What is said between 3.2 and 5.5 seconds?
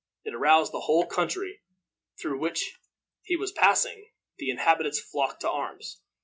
he was passing. The inhabitants flocked